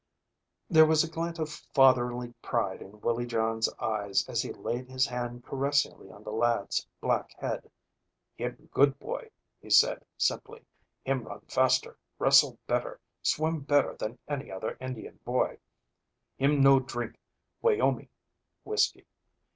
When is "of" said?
1.37-1.51